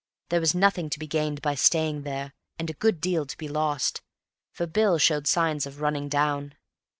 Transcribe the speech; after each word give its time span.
There 0.29 0.39
was 0.39 0.55
nothing 0.55 0.89
to 0.89 0.97
be 0.97 1.05
gained 1.05 1.43
by 1.43 1.53
staying 1.53 2.01
there, 2.01 2.33
and 2.57 2.71
a 2.71 2.73
good 2.73 2.99
deal 3.01 3.27
to 3.27 3.37
be 3.37 3.47
lost, 3.47 4.01
for 4.51 4.65
Bill 4.65 4.97
showed 4.97 5.27
signs 5.27 5.67
of 5.67 5.79
running 5.79 6.09
down. 6.09 6.55